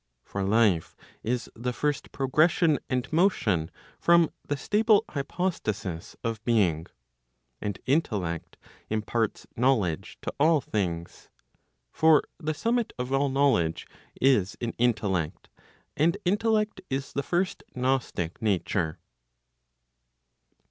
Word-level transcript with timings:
For 0.23 0.41
life 0.41 0.95
is 1.21 1.47
the 1.55 1.73
first 1.73 2.11
progression 2.11 2.79
and 2.89 3.13
motion 3.13 3.69
from 3.99 4.31
the 4.43 4.57
stable 4.57 5.05
hypostasis 5.11 6.15
of 6.23 6.43
being. 6.43 6.87
And 7.61 7.77
intellect 7.85 8.57
imparts 8.89 9.45
knowledge 9.55 10.17
to 10.23 10.33
all 10.39 10.59
things. 10.59 11.29
For 11.91 12.23
the 12.39 12.55
summit 12.55 12.93
of 12.97 13.13
all 13.13 13.29
knowledge 13.29 13.85
is 14.19 14.57
in 14.59 14.71
intellect. 14.79 15.49
And 15.95 16.17
intellect 16.25 16.81
is 16.89 17.13
the 17.13 17.21
first 17.21 17.61
gnostic 17.75 18.41
nature. 18.41 18.97